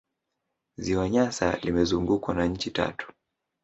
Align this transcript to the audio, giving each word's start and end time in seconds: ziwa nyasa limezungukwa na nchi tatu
ziwa 0.77 1.09
nyasa 1.09 1.55
limezungukwa 1.57 2.33
na 2.35 2.45
nchi 2.45 2.71
tatu 2.71 3.11